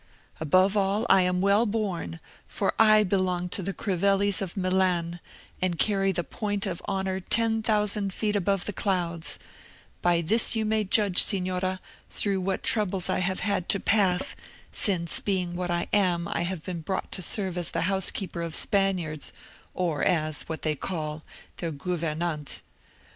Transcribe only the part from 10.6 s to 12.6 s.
may judge, Signora, through